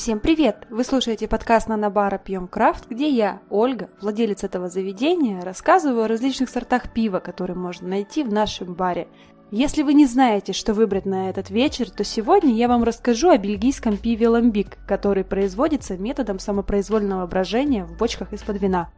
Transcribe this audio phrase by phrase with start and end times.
[0.00, 0.66] Всем привет!
[0.70, 6.48] Вы слушаете подкаст «Нанобара Пьем Крафт», где я, Ольга, владелец этого заведения, рассказываю о различных
[6.48, 9.08] сортах пива, которые можно найти в нашем баре.
[9.50, 13.36] Если вы не знаете, что выбрать на этот вечер, то сегодня я вам расскажу о
[13.36, 18.90] бельгийском пиве «Ламбик», который производится методом самопроизвольного брожения в бочках из-под вина.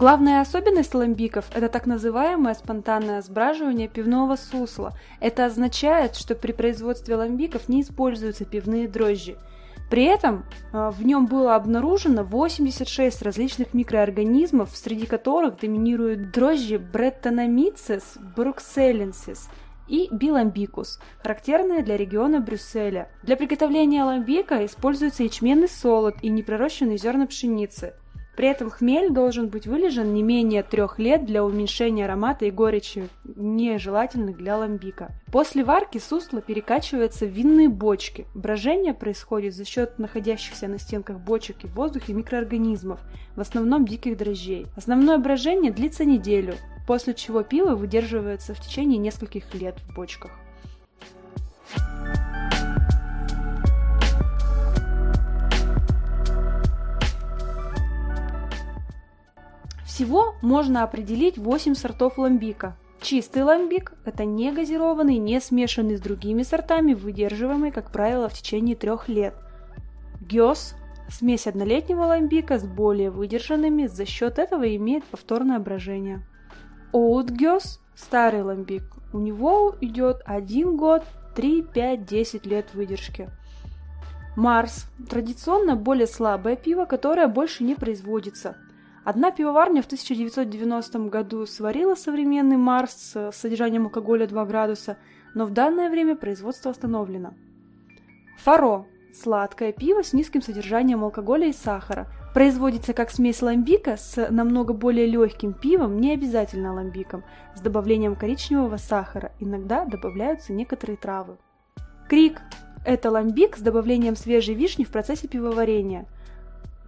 [0.00, 4.94] Главная особенность ламбиков– это так называемое спонтанное сбраживание пивного сусла.
[5.20, 9.36] Это означает, что при производстве ламбиков не используются пивные дрожжи.
[9.90, 18.04] При этом а, в нем было обнаружено 86 различных микроорганизмов, среди которых доминируют дрожжи Brettanomyces
[18.34, 19.50] bruxellensis
[19.86, 23.10] и биламбикус, характерные для региона Брюсселя.
[23.22, 27.92] Для приготовления ламбика используется ячменный солод и непророщенные зерна пшеницы.
[28.40, 33.06] При этом хмель должен быть вылежен не менее трех лет для уменьшения аромата и горечи,
[33.36, 35.10] нежелательных для ламбика.
[35.30, 38.26] После варки сусло перекачивается в винные бочки.
[38.34, 43.00] Брожение происходит за счет находящихся на стенках бочек и в воздухе микроорганизмов,
[43.36, 44.68] в основном диких дрожжей.
[44.74, 46.54] Основное брожение длится неделю,
[46.86, 50.30] после чего пиво выдерживается в течение нескольких лет в бочках.
[60.00, 62.74] Всего можно определить 8 сортов ламбика.
[63.02, 68.76] Чистый ламбик– это не газированный, не смешанный с другими сортами, выдерживаемый, как правило, в течение
[68.76, 69.34] трех лет.
[70.22, 70.74] Гёс–
[71.10, 76.26] смесь однолетнего ламбика с более выдержанными, за счет этого имеет повторное брожение.
[76.94, 81.04] Old Гёс– старый ламбик, у него идет 1 год,
[81.36, 83.28] 3, 5, 10 лет выдержки.
[84.34, 88.56] Марс– традиционно более слабое пиво, которое больше не производится–
[89.02, 94.98] Одна пивоварня в 1990 году сварила современный Марс с содержанием алкоголя 2 градуса,
[95.34, 97.32] но в данное время производство остановлено.
[98.38, 102.08] Фаро– сладкое пиво с низким содержанием алкоголя и сахара.
[102.34, 107.24] Производится как смесь ламбика с намного более легким пивом, не обязательно ламбиком,
[107.56, 111.38] с добавлением коричневого сахара, иногда добавляются некоторые травы.
[112.08, 112.42] Крик–
[112.84, 116.06] это ламбик с добавлением свежей вишни в процессе пивоварения–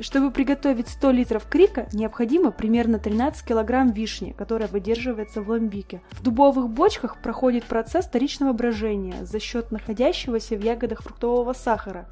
[0.00, 6.02] чтобы приготовить 100 литров крика, необходимо примерно 13 килограмм вишни, которая выдерживается в ламбике.
[6.10, 12.08] В дубовых бочках проходит процесс вторичного брожения за счет находящегося в ягодах фруктового сахара.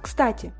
[0.00, 0.52] Кстати,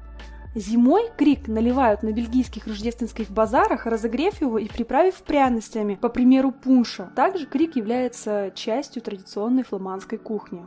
[0.54, 7.12] Зимой крик наливают на бельгийских рождественских базарах, разогрев его и приправив пряностями, по примеру пунша.
[7.14, 10.66] Также крик является частью традиционной фламандской кухни.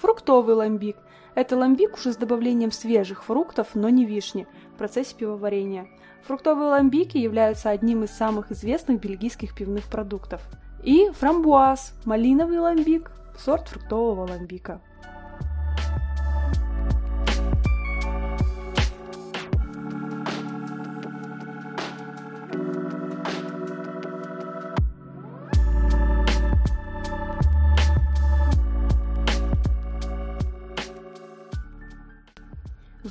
[0.00, 0.96] Фруктовый ламбик–
[1.34, 5.88] это ламбик уже с добавлением свежих фруктов, но не вишни, в процессе пивоварения.
[6.26, 10.42] Фруктовые ламбики являются одним из самых известных бельгийских пивных продуктов.
[10.82, 14.80] И фрамбуаз– малиновый ламбик, сорт фруктового ламбика.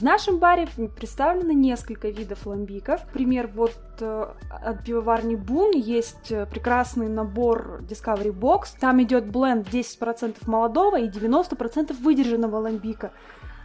[0.04, 3.00] В нашем баре представлено несколько видов ламбиков.
[3.14, 3.72] Пример вот
[4.02, 8.76] э, от пивоварни Бун есть э, прекрасный набор Discovery Box.
[8.82, 13.14] Там идет бленд 10% молодого и 90% выдержанного ламбика.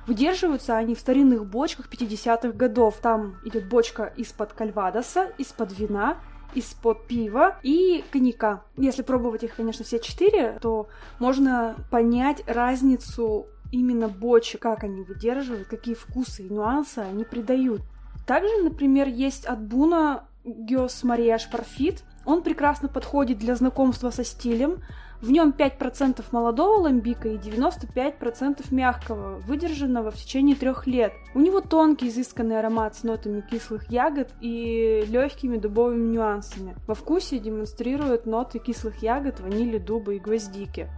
[0.07, 2.99] Выдерживаются они в старинных бочках 50-х годов.
[3.03, 6.19] Там идет бочка из-под кальвадоса, из-под вина,
[6.55, 8.63] из-под пива и коньяка.
[8.77, 10.89] Если пробовать их, конечно, все четыре, то
[11.19, 17.83] можно понять разницу именно бочек, как они выдерживают, какие вкусы и нюансы они придают.
[18.27, 22.03] Также, например, есть от Буна Геос Мариаш Парфит.
[22.25, 24.83] Он прекрасно подходит для знакомства со стилем.
[25.21, 31.13] В нем 5% молодого ламбика и 95% мягкого, выдержанного в течение трех лет.
[31.35, 36.77] У него тонкий изысканный аромат с нотами кислых ягод и легкими дубовыми нюансами.
[36.87, 40.89] Во вкусе демонстрирует ноты кислых ягод, ванили, дуба и гвоздики.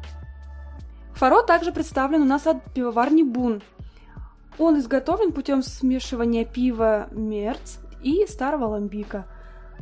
[1.20, 3.60] Фаро также представлен у нас от пивоварни Бун.
[4.58, 9.26] Он изготовлен путем смешивания пива Мерц и старого ламбика.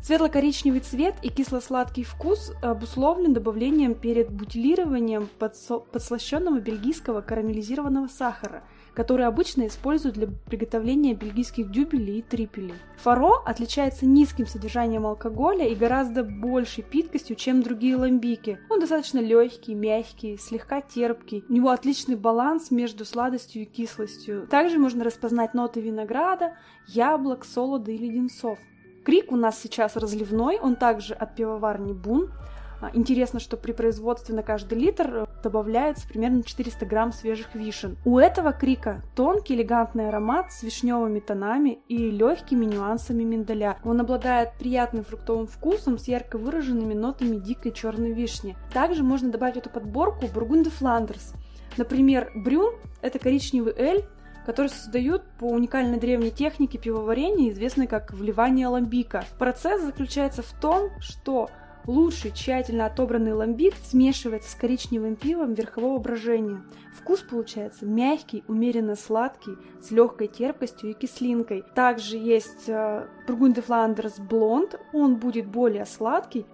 [0.02, 8.64] Светло-коричневый цвет и кисло-сладкий вкус обусловлен добавлением перед бутилированием подслащенного бельгийского карамелизированного сахара,
[8.98, 12.74] которые обычно используют для приготовления бельгийских дюбелей и трипелей.
[12.96, 18.58] Фаро отличается низким содержанием алкоголя и гораздо большей питкостью, чем другие ламбики.
[18.68, 21.44] Он достаточно легкий, мягкий, слегка терпкий.
[21.48, 24.48] У него отличный баланс между сладостью и кислостью.
[24.48, 26.56] Также можно распознать ноты винограда,
[26.88, 28.58] яблок, солода и леденцов.
[29.04, 32.32] Крик у нас сейчас разливной, он также от пивоварни Бун.
[32.80, 37.96] А, интересно, что при производстве на каждый литр э, добавляется примерно 400 грамм свежих вишен.
[38.04, 43.78] У этого крика тонкий элегантный аромат с вишневыми тонами и легкими нюансами миндаля.
[43.84, 48.56] Он обладает приятным фруктовым вкусом с ярко выраженными нотами дикой черной вишни.
[48.72, 51.34] Также можно добавить в эту подборку бургунды Фландерс.
[51.76, 54.04] Например, брюн– это коричневый эль,
[54.44, 59.24] который создают по уникальной древней технике пивоварения, известной как вливание ламбика.
[59.38, 61.50] Процесс заключается в том, что
[61.88, 66.60] Лучший тщательно отобранный ламбик смешивается с коричневым пивом верхового брожения.
[66.94, 71.64] Вкус получается мягкий, умеренно сладкий, с легкой терпкостью и кислинкой.
[71.74, 76.44] Также есть э, Бургунди Фландерс Блонд, он будет более сладкий.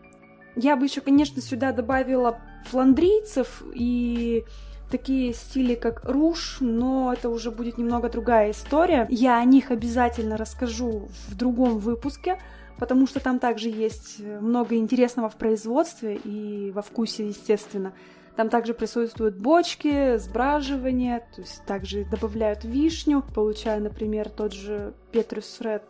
[0.55, 4.45] Я бы еще, конечно, сюда добавила фландрийцев и
[4.89, 9.09] такие стили, как руж, но это уже будет немного другая история.
[9.11, 12.39] Я о них обязательно расскажу в другом выпуске
[12.79, 17.93] потому что там также есть э, много интересного в производстве и во вкусе, естественно.
[18.37, 25.57] Там также присутствуют бочки, сбраживание, то есть также добавляют вишню, получая, например, тот же Петрус
[25.59, 25.85] Фред.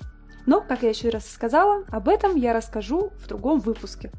[0.46, 4.10] Но, как я еще раз сказала, об этом я расскажу в другом выпуске.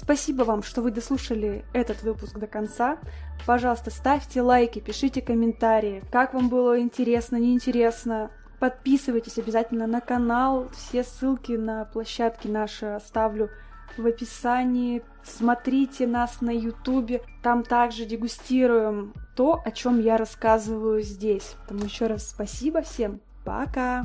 [0.00, 2.98] Спасибо вам, что вы дослушали этот выпуск до конца.
[3.44, 8.30] Пожалуйста, ставьте лайки, пишите комментарии, как вам было интересно, неинтересно.
[8.58, 10.68] Подписывайтесь обязательно на канал.
[10.72, 13.50] Все ссылки на площадки наши оставлю
[13.96, 15.02] в описании.
[15.22, 17.22] Смотрите нас на ютубе.
[17.42, 21.54] Там также дегустируем то, о чем я рассказываю здесь.
[21.60, 23.20] Поэтому еще раз спасибо всем.
[23.44, 24.04] Пока!